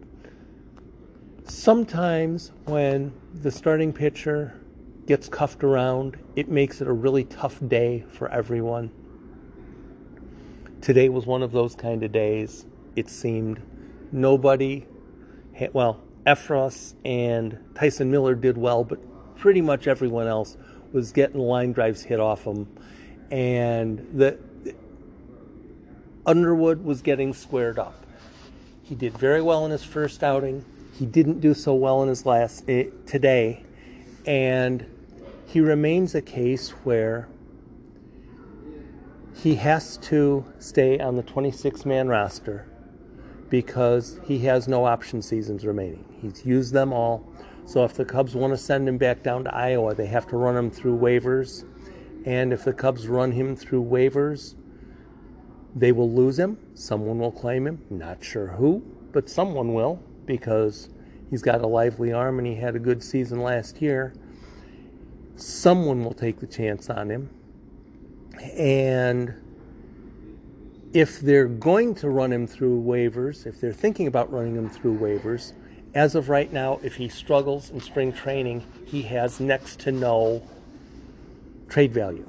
Sometimes 1.45 2.51
when 2.65 3.13
the 3.35 3.51
starting 3.51 3.93
pitcher 3.93 4.55
gets 5.11 5.29
cuffed 5.29 5.65
around, 5.65 6.17
it 6.37 6.49
makes 6.49 6.81
it 6.81 6.87
a 6.87 6.93
really 6.93 7.25
tough 7.25 7.59
day 7.67 8.05
for 8.13 8.31
everyone. 8.31 8.93
Today 10.81 11.09
was 11.09 11.27
one 11.27 11.43
of 11.43 11.51
those 11.51 11.75
kind 11.75 12.05
of 12.05 12.13
days. 12.13 12.65
It 12.95 13.11
seemed 13.11 13.61
nobody, 14.13 14.87
well, 15.73 16.01
Effross 16.25 16.95
and 17.05 17.59
Tyson 17.75 18.13
Miller 18.13 18.37
did 18.37 18.57
well, 18.57 18.85
but 18.85 19.01
pretty 19.37 19.61
much 19.61 19.89
everyone 19.89 20.29
else 20.29 20.57
was 20.93 21.11
getting 21.11 21.41
line 21.41 21.73
drives 21.73 22.05
hit 22.05 22.21
off 22.21 22.45
them. 22.45 22.69
And 23.33 24.07
the 24.15 24.39
Underwood 26.25 26.85
was 26.85 27.03
getting 27.03 27.35
squared 27.35 27.81
up. 27.81 28.07
He 28.85 28.95
did 28.95 29.19
very 29.19 29.43
well 29.43 29.65
in 29.65 29.73
his 29.73 29.83
first 29.83 30.23
outing. 30.23 30.65
He 30.97 31.05
didn't 31.05 31.41
do 31.41 31.53
so 31.53 31.75
well 31.75 32.01
in 32.01 32.09
his 32.09 32.25
last 32.25 32.63
eh, 32.69 32.91
today, 33.07 33.65
and 34.25 34.87
he 35.51 35.61
remains 35.61 36.15
a 36.15 36.23
case 36.23 36.71
where 36.85 37.29
he 39.35 39.57
has 39.57 39.97
to 39.97 40.45
stay 40.61 41.01
on 41.01 41.17
the 41.17 41.25
26 41.25 41.85
man 41.85 42.07
roster 42.07 42.69
because 43.49 44.21
he 44.25 44.39
has 44.41 44.69
no 44.69 44.85
option 44.85 45.21
seasons 45.21 45.67
remaining. 45.67 46.05
He's 46.23 46.47
used 46.47 46.73
them 46.73 46.93
all. 46.93 47.29
So 47.65 47.85
if 47.85 47.95
the 47.95 48.05
Cubs 48.05 48.37
want 48.37 48.53
to 48.53 48.57
send 48.57 48.89
him 48.89 48.97
back 48.97 49.25
down 49.25 49.43
to 49.43 49.53
Iowa, 49.53 49.93
they 49.93 50.07
have 50.07 50.29
to 50.29 50.37
run 50.37 50.57
him 50.57 50.71
through 50.71 50.97
waivers. 50.97 51.65
And 52.25 52.53
if 52.53 52.63
the 52.63 52.73
Cubs 52.73 53.09
run 53.09 53.33
him 53.33 53.57
through 53.57 53.83
waivers, 53.83 54.55
they 55.75 55.91
will 55.91 56.13
lose 56.13 56.39
him. 56.39 56.59
Someone 56.75 57.19
will 57.19 57.33
claim 57.33 57.67
him. 57.67 57.85
Not 57.91 58.23
sure 58.23 58.49
who, 58.49 58.85
but 59.11 59.29
someone 59.29 59.75
will 59.75 60.01
because 60.27 60.91
he's 61.29 61.43
got 61.43 61.61
a 61.61 61.67
lively 61.67 62.13
arm 62.13 62.39
and 62.39 62.47
he 62.47 62.55
had 62.55 62.77
a 62.77 62.81
good 62.81 63.03
season 63.03 63.41
last 63.41 63.83
year. 63.83 64.15
Someone 65.41 66.05
will 66.05 66.15
take 66.15 66.41
the 66.41 66.47
chance 66.47 66.91
on 66.91 67.11
him. 67.11 67.31
And 68.57 69.35
if 70.93 71.21
they're 71.21 71.47
going 71.47 71.95
to 71.97 72.09
run 72.09 72.33
him 72.33 72.47
through 72.47 72.83
waivers, 72.83 73.47
if 73.47 73.61
they're 73.61 73.73
thinking 73.73 74.07
about 74.07 74.31
running 74.33 74.57
him 74.57 74.69
through 74.69 74.99
waivers, 74.99 75.53
as 75.95 76.15
of 76.15 76.29
right 76.29 76.53
now, 76.53 76.79
if 76.83 76.97
he 76.97 77.09
struggles 77.09 77.71
in 77.71 77.81
spring 77.81 78.13
training, 78.13 78.65
he 78.87 79.03
has 79.03 79.41
next 79.41 79.81
to 79.81 79.93
no 79.93 80.43
trade 81.69 81.93
value. 81.93 82.29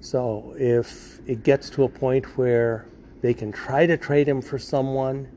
So 0.00 0.54
if 0.58 1.20
it 1.26 1.42
gets 1.42 1.68
to 1.70 1.84
a 1.84 1.88
point 1.88 2.36
where 2.38 2.86
they 3.22 3.34
can 3.34 3.52
try 3.52 3.86
to 3.86 3.96
trade 3.96 4.28
him 4.28 4.40
for 4.40 4.58
someone, 4.58 5.28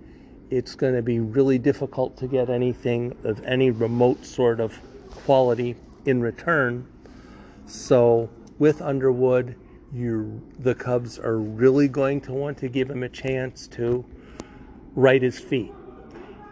it's 0.50 0.76
going 0.76 0.96
to 0.96 1.02
be 1.02 1.20
really 1.20 1.58
difficult 1.58 2.18
to 2.18 2.28
get 2.28 2.50
anything 2.50 3.16
of 3.24 3.44
any 3.46 3.72
remote 3.72 4.26
sort 4.26 4.60
of 4.60 4.80
quality 5.10 5.76
in 6.06 6.22
return. 6.22 6.88
So 7.66 8.30
with 8.58 8.82
Underwood, 8.82 9.56
you 9.94 10.42
the 10.60 10.76
Cubs 10.76 11.18
are 11.18 11.38
really 11.38 11.88
going 11.88 12.22
to 12.22 12.34
want 12.34 12.58
to 12.60 12.70
give 12.70 12.90
him 12.90 13.04
a 13.04 13.10
chance 13.10 13.68
to 13.70 14.06
right 14.94 15.22
his 15.22 15.40
feet. 15.40 15.74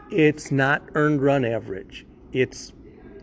It's 0.09 0.51
not 0.51 0.83
earned 0.95 1.21
run 1.21 1.45
average. 1.45 2.05
It's 2.31 2.73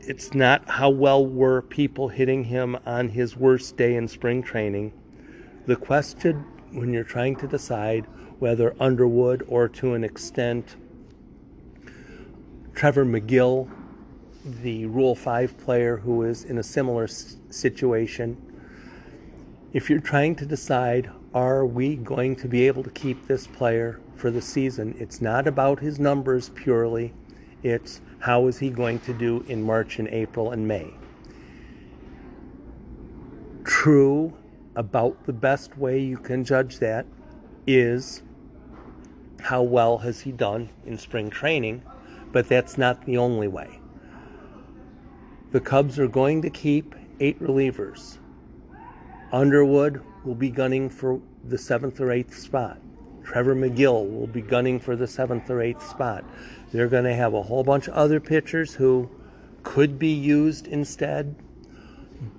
it's 0.00 0.34
not 0.34 0.68
how 0.68 0.90
well 0.90 1.25
were 1.25 1.62
people 1.62 2.08
hitting 2.08 2.44
him 2.44 2.76
on 2.87 3.10
his 3.10 3.37
worst 3.37 3.76
day 3.76 3.94
in 3.94 4.08
spring 4.08 4.42
training. 4.42 4.92
The 5.66 5.76
question 5.76 6.44
when 6.72 6.92
you're 6.92 7.04
trying 7.04 7.37
to 7.37 7.46
decide 7.46 8.06
whether 8.38 8.75
Underwood 8.80 9.44
or 9.46 9.68
to 9.68 9.94
an 9.94 10.02
extent 10.02 10.76
Trevor 12.75 13.04
Megill, 13.04 13.70
the 14.44 14.87
Rule 14.87 15.14
5 15.14 15.59
player 15.59 15.99
who 15.99 16.23
is 16.23 16.44
in 16.44 16.59
a 16.59 16.62
similar 16.62 17.06
situation, 17.06 18.37
if 19.73 19.90
you're 19.90 20.00
trying 20.00 20.35
to 20.37 20.47
decide, 20.47 21.11
are 21.35 21.64
we 21.64 21.97
going 21.97 22.37
to 22.37 22.49
be 22.49 22.66
able 22.66 22.82
to 22.82 22.90
keep 22.90 23.26
this 23.26 23.47
player 23.47 24.00
for 24.16 24.30
the 24.30 24.42
season? 24.42 24.94
It's 24.99 25.20
not 25.20 25.47
about 25.47 25.80
his 25.80 25.99
numbers 25.99 26.48
purely, 26.50 27.12
it's 27.62 28.00
how 28.20 28.46
is 28.46 28.59
he 28.59 28.70
going 28.70 29.00
to 29.00 29.12
do 29.12 29.44
in 29.48 29.62
March 29.62 29.98
and 29.98 30.09
April 30.09 30.50
and 30.50 30.66
May? 30.66 30.94
True, 33.64 34.33
about 34.74 35.26
the 35.26 35.33
best 35.33 35.76
way 35.76 36.00
you 36.00 36.16
can 36.16 36.44
judge 36.44 36.79
that 36.79 37.07
is 37.66 38.22
how 39.42 39.62
well 39.62 39.98
has 39.98 40.20
he 40.20 40.33
done 40.33 40.70
in 40.87 40.98
spring 40.98 41.31
training, 41.31 41.83
but 42.33 42.48
that's 42.48 42.79
not 42.79 43.05
the 43.05 43.16
only 43.16 43.48
way. 43.48 43.80
The 45.52 45.60
Cubs 45.60 45.98
are 45.98 46.06
going 46.06 46.42
to 46.42 46.50
keep 46.50 46.94
eight 47.18 47.40
relievers. 47.40 48.18
Underwood 49.32 50.02
will 50.24 50.36
be 50.36 50.50
gunning 50.50 50.88
for 50.88 51.20
the 51.44 51.58
seventh 51.58 52.00
or 52.00 52.12
eighth 52.12 52.38
spot. 52.38 52.78
Trevor 53.24 53.54
Megill 53.54 54.08
will 54.10 54.26
be 54.26 54.42
gunning 54.42 54.78
for 54.78 54.94
the 54.94 55.06
seventh 55.06 55.50
or 55.50 55.60
eighth 55.60 55.88
spot. 55.88 56.24
They're 56.72 56.88
going 56.88 57.04
to 57.04 57.14
have 57.14 57.34
a 57.34 57.42
whole 57.42 57.64
bunch 57.64 57.88
of 57.88 57.94
other 57.94 58.20
pitchers 58.20 58.74
who 58.74 59.10
could 59.62 59.98
be 59.98 60.12
used 60.12 60.66
instead, 60.66 61.34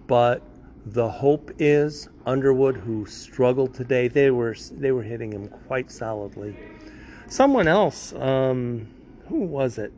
but 0.08 0.41
the 0.86 1.10
hope 1.10 1.52
is 1.60 2.10
Underwood, 2.26 2.78
who 2.78 3.06
struggled 3.06 3.74
today. 3.74 4.08
They 4.08 4.32
were 4.32 4.56
they 4.71 4.91
were 4.91 5.04
hitting 5.04 5.32
him 5.32 5.47
quite 5.47 5.91
solidly. 5.91 6.56
Someone 7.28 7.67
else, 7.67 8.13
um, 8.13 8.88
who 9.28 9.41
was 9.41 9.78
it? 9.78 9.93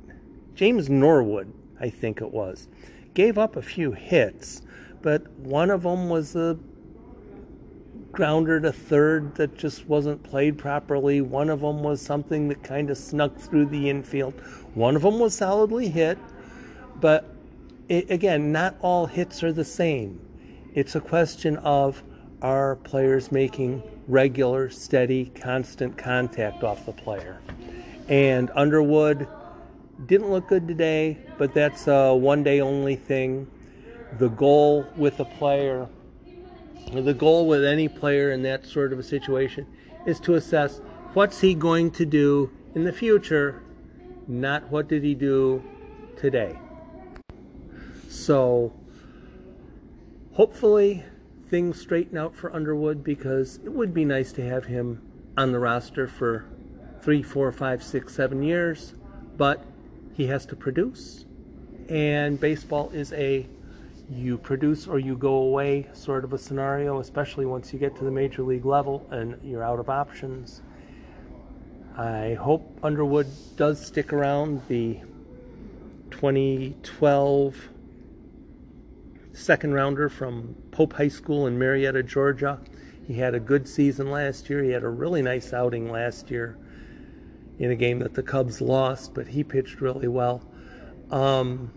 James 0.55 0.89
Norwood, 0.89 1.51
I 1.79 1.89
think 1.89 2.21
it 2.21 2.31
was, 2.31 2.67
gave 3.13 3.37
up 3.37 3.55
a 3.55 3.61
few 3.61 3.91
hits, 3.91 4.61
but 5.01 5.29
one 5.31 5.69
of 5.69 5.83
them 5.83 6.09
was 6.09 6.35
a 6.35 6.57
grounder 8.11 8.59
to 8.61 8.71
third 8.71 9.35
that 9.35 9.57
just 9.57 9.87
wasn't 9.87 10.21
played 10.23 10.57
properly. 10.57 11.19
One 11.19 11.49
of 11.49 11.61
them 11.61 11.81
was 11.81 12.01
something 12.01 12.47
that 12.49 12.63
kind 12.63 12.89
of 12.89 12.97
snuck 12.97 13.37
through 13.37 13.65
the 13.65 13.89
infield. 13.89 14.33
One 14.75 14.95
of 14.95 15.01
them 15.01 15.19
was 15.19 15.35
solidly 15.35 15.89
hit, 15.89 16.17
but 17.01 17.29
it, 17.89 18.09
again, 18.09 18.51
not 18.51 18.75
all 18.81 19.07
hits 19.07 19.43
are 19.43 19.51
the 19.51 19.65
same. 19.65 20.19
It's 20.73 20.95
a 20.95 21.01
question 21.01 21.57
of 21.57 22.03
are 22.41 22.75
players 22.77 23.31
making 23.31 23.81
regular, 24.07 24.69
steady, 24.69 25.31
constant 25.33 25.97
contact 25.97 26.63
off 26.63 26.85
the 26.85 26.91
player. 26.91 27.39
And 28.09 28.51
Underwood 28.53 29.27
didn't 30.05 30.29
look 30.29 30.47
good 30.47 30.67
today, 30.67 31.17
but 31.37 31.53
that's 31.53 31.87
a 31.87 32.13
one 32.13 32.43
day 32.43 32.61
only 32.61 32.95
thing. 32.95 33.49
The 34.19 34.29
goal 34.29 34.87
with 34.95 35.19
a 35.19 35.25
player 35.25 35.87
the 37.01 37.13
goal 37.13 37.47
with 37.47 37.63
any 37.63 37.87
player 37.87 38.31
in 38.31 38.43
that 38.43 38.65
sort 38.65 38.93
of 38.93 38.99
a 38.99 39.03
situation 39.03 39.65
is 40.05 40.19
to 40.21 40.35
assess 40.35 40.79
what's 41.13 41.41
he 41.41 41.55
going 41.55 41.91
to 41.91 42.05
do 42.05 42.51
in 42.75 42.83
the 42.83 42.93
future, 42.93 43.63
not 44.27 44.69
what 44.69 44.87
did 44.87 45.03
he 45.03 45.15
do 45.15 45.63
today. 46.17 46.59
So 48.09 48.73
hopefully 50.33 51.03
things 51.49 51.79
straighten 51.79 52.17
out 52.17 52.35
for 52.35 52.53
Underwood 52.53 53.03
because 53.03 53.59
it 53.63 53.71
would 53.71 53.93
be 53.93 54.05
nice 54.05 54.31
to 54.33 54.47
have 54.47 54.65
him 54.65 55.01
on 55.37 55.51
the 55.51 55.59
roster 55.59 56.07
for 56.07 56.45
three, 57.01 57.23
four, 57.23 57.51
five, 57.51 57.83
six, 57.83 58.13
seven 58.13 58.43
years, 58.43 58.93
but 59.35 59.63
he 60.13 60.27
has 60.27 60.45
to 60.47 60.55
produce. 60.55 61.25
And 61.89 62.39
baseball 62.39 62.89
is 62.91 63.11
a 63.13 63.47
you 64.09 64.37
produce 64.37 64.87
or 64.87 64.99
you 64.99 65.15
go 65.15 65.35
away 65.35 65.87
sort 65.93 66.23
of 66.23 66.33
a 66.33 66.37
scenario, 66.37 66.99
especially 66.99 67.45
once 67.45 67.73
you 67.73 67.79
get 67.79 67.95
to 67.97 68.03
the 68.03 68.11
major 68.11 68.43
league 68.43 68.65
level 68.65 69.05
and 69.11 69.39
you're 69.43 69.63
out 69.63 69.79
of 69.79 69.89
options. 69.89 70.61
I 71.97 72.33
hope 72.39 72.79
Underwood 72.83 73.27
does 73.55 73.85
stick 73.85 74.13
around 74.13 74.61
the 74.67 74.99
2012 76.11 77.69
second 79.33 79.73
rounder 79.73 80.09
from 80.09 80.55
Pope 80.71 80.93
High 80.93 81.07
School 81.07 81.47
in 81.47 81.57
Marietta, 81.57 82.03
Georgia. 82.03 82.59
He 83.07 83.15
had 83.15 83.33
a 83.33 83.39
good 83.39 83.67
season 83.67 84.11
last 84.11 84.49
year. 84.49 84.63
He 84.63 84.71
had 84.71 84.83
a 84.83 84.89
really 84.89 85.21
nice 85.21 85.53
outing 85.53 85.91
last 85.91 86.29
year 86.31 86.57
in 87.59 87.71
a 87.71 87.75
game 87.75 87.99
that 87.99 88.13
the 88.13 88.23
Cubs 88.23 88.61
lost, 88.61 89.13
but 89.13 89.27
he 89.27 89.43
pitched 89.43 89.81
really 89.81 90.07
well. 90.07 90.43
Um, 91.11 91.71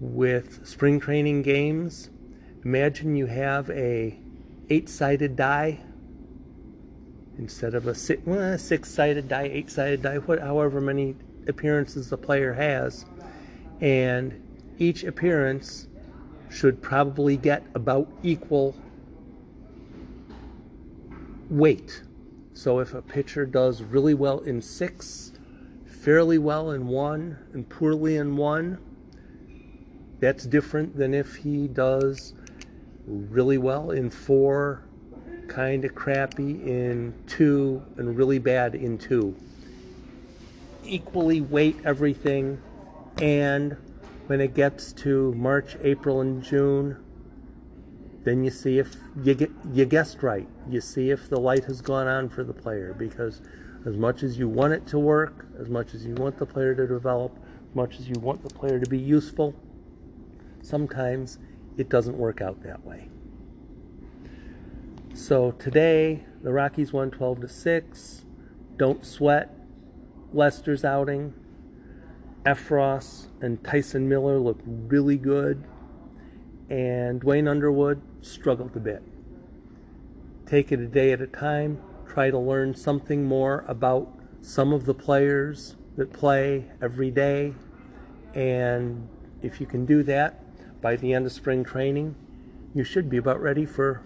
with 0.00 0.66
spring 0.66 1.00
training 1.00 1.42
games. 1.42 2.10
Imagine 2.64 3.16
you 3.16 3.26
have 3.26 3.70
a 3.70 4.18
eight-sided 4.70 5.36
die 5.36 5.80
instead 7.38 7.74
of 7.74 7.86
a 7.86 7.94
six-sided 7.94 9.28
die, 9.28 9.50
eight-sided 9.52 10.02
die, 10.02 10.18
what, 10.18 10.40
however 10.40 10.80
many 10.80 11.16
appearances 11.48 12.08
the 12.08 12.16
player 12.16 12.52
has, 12.52 13.04
and 13.80 14.40
each 14.78 15.04
appearance 15.04 15.88
should 16.50 16.80
probably 16.80 17.36
get 17.36 17.64
about 17.74 18.08
equal 18.22 18.76
weight. 21.50 22.02
So 22.54 22.78
if 22.78 22.94
a 22.94 23.02
pitcher 23.02 23.44
does 23.46 23.82
really 23.82 24.14
well 24.14 24.38
in 24.38 24.62
six, 24.62 25.32
fairly 25.84 26.38
well 26.38 26.70
in 26.70 26.86
one, 26.86 27.36
and 27.52 27.68
poorly 27.68 28.16
in 28.16 28.36
one, 28.36 28.78
that's 30.20 30.46
different 30.46 30.96
than 30.96 31.14
if 31.14 31.34
he 31.34 31.66
does 31.66 32.32
really 33.06 33.58
well 33.58 33.90
in 33.90 34.08
four, 34.08 34.84
kind 35.48 35.84
of 35.84 35.94
crappy 35.96 36.62
in 36.62 37.12
two, 37.26 37.82
and 37.96 38.16
really 38.16 38.38
bad 38.38 38.76
in 38.76 38.98
two. 38.98 39.36
Equally 40.84 41.40
weight 41.40 41.76
everything, 41.84 42.62
and 43.20 43.76
when 44.28 44.40
it 44.40 44.54
gets 44.54 44.92
to 44.92 45.34
March, 45.34 45.76
April, 45.82 46.20
and 46.20 46.42
June, 46.42 46.96
then 48.24 48.42
you 48.42 48.50
see 48.50 48.78
if 48.78 48.96
you 49.22 49.34
get 49.34 49.50
you 49.72 49.84
guessed 49.84 50.22
right. 50.22 50.48
You 50.68 50.80
see 50.80 51.10
if 51.10 51.28
the 51.28 51.38
light 51.38 51.64
has 51.64 51.80
gone 51.80 52.08
on 52.08 52.30
for 52.30 52.42
the 52.42 52.54
player 52.54 52.94
because 52.98 53.42
as 53.86 53.96
much 53.96 54.22
as 54.22 54.38
you 54.38 54.48
want 54.48 54.72
it 54.72 54.86
to 54.88 54.98
work, 54.98 55.46
as 55.60 55.68
much 55.68 55.94
as 55.94 56.06
you 56.06 56.14
want 56.14 56.38
the 56.38 56.46
player 56.46 56.74
to 56.74 56.86
develop, 56.86 57.38
as 57.68 57.74
much 57.74 58.00
as 58.00 58.08
you 58.08 58.18
want 58.18 58.42
the 58.42 58.48
player 58.48 58.80
to 58.80 58.88
be 58.88 58.98
useful, 58.98 59.54
sometimes 60.62 61.38
it 61.76 61.90
doesn't 61.90 62.16
work 62.16 62.40
out 62.40 62.62
that 62.62 62.84
way. 62.84 63.08
So 65.12 65.52
today 65.52 66.24
the 66.42 66.52
Rockies 66.52 66.92
won 66.92 67.10
12 67.10 67.42
to 67.42 67.48
6. 67.48 68.24
Don't 68.76 69.04
sweat. 69.04 69.54
Lester's 70.32 70.84
outing. 70.84 71.34
Effross 72.44 73.28
and 73.40 73.62
Tyson 73.62 74.08
Miller 74.08 74.38
look 74.38 74.60
really 74.64 75.16
good. 75.16 75.64
And 76.74 77.20
Duane 77.20 77.46
Underwood 77.46 78.02
struggled 78.20 78.74
a 78.74 78.80
bit. 78.80 79.00
Take 80.44 80.72
it 80.72 80.80
a 80.80 80.88
day 80.88 81.12
at 81.12 81.20
a 81.20 81.26
time. 81.28 81.80
Try 82.04 82.30
to 82.30 82.38
learn 82.38 82.74
something 82.74 83.22
more 83.22 83.64
about 83.68 84.12
some 84.40 84.72
of 84.72 84.84
the 84.84 84.92
players 84.92 85.76
that 85.96 86.12
play 86.12 86.72
every 86.82 87.12
day. 87.12 87.54
And 88.34 89.08
if 89.40 89.60
you 89.60 89.68
can 89.68 89.86
do 89.86 90.02
that 90.02 90.42
by 90.82 90.96
the 90.96 91.12
end 91.12 91.26
of 91.26 91.32
spring 91.32 91.62
training, 91.62 92.16
you 92.74 92.82
should 92.82 93.08
be 93.08 93.18
about 93.18 93.40
ready 93.40 93.66
for 93.66 94.02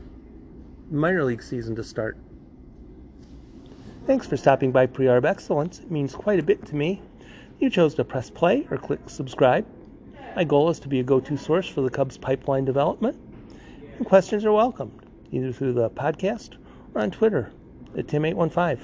minor 0.90 1.24
league 1.24 1.42
season 1.42 1.74
to 1.76 1.82
start. 1.82 2.18
Thanks 4.06 4.26
for 4.26 4.36
stopping 4.36 4.72
by 4.72 4.84
Pre-Arb 4.84 5.24
Excellence. 5.24 5.78
It 5.78 5.90
means 5.90 6.14
quite 6.14 6.38
a 6.38 6.42
bit 6.42 6.66
to 6.66 6.76
me. 6.76 7.00
You 7.58 7.70
chose 7.70 7.94
to 7.94 8.04
press 8.04 8.28
play 8.28 8.68
or 8.70 8.76
click 8.76 9.08
subscribe. 9.08 9.64
My 10.38 10.44
goal 10.44 10.70
is 10.70 10.78
to 10.78 10.88
be 10.88 11.00
a 11.00 11.02
go 11.02 11.18
to 11.18 11.36
source 11.36 11.68
for 11.68 11.80
the 11.80 11.90
Cubs 11.90 12.16
pipeline 12.16 12.64
development. 12.64 13.18
And 13.96 14.06
questions 14.06 14.44
are 14.44 14.52
welcomed, 14.52 15.04
either 15.32 15.50
through 15.50 15.72
the 15.72 15.90
podcast 15.90 16.58
or 16.94 17.00
on 17.00 17.10
Twitter 17.10 17.50
at 17.96 18.06
Tim815. 18.06 18.78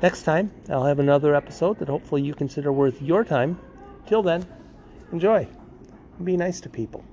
Next 0.00 0.22
time, 0.22 0.50
I'll 0.70 0.86
have 0.86 0.98
another 0.98 1.34
episode 1.34 1.78
that 1.80 1.88
hopefully 1.88 2.22
you 2.22 2.32
consider 2.32 2.72
worth 2.72 3.02
your 3.02 3.22
time. 3.22 3.60
Till 4.06 4.22
then, 4.22 4.46
enjoy 5.12 5.46
and 6.16 6.24
be 6.24 6.38
nice 6.38 6.58
to 6.62 6.70
people. 6.70 7.04